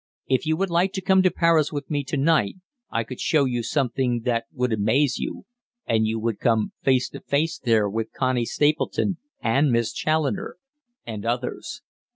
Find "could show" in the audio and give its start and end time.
3.03-3.45